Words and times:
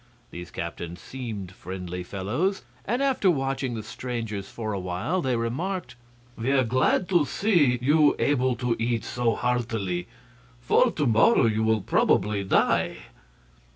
These 0.31 0.49
captains 0.49 0.99
seemed 0.99 1.51
friendly 1.51 2.01
fellows, 2.01 2.63
and 2.85 3.03
after 3.03 3.29
watching 3.29 3.75
the 3.75 3.83
strangers 3.83 4.49
for 4.49 4.73
a 4.73 4.79
while 4.79 5.21
they 5.21 5.35
remarked: 5.35 5.95
"We 6.35 6.51
are 6.53 6.63
glad 6.63 7.07
to 7.09 7.23
see 7.23 7.77
you 7.83 8.15
able 8.17 8.55
to 8.55 8.75
eat 8.79 9.03
so 9.03 9.35
heartily; 9.35 10.07
for 10.59 10.89
to 10.93 11.05
morrow 11.05 11.45
you 11.45 11.61
will 11.61 11.81
probably 11.81 12.43
die." 12.43 12.95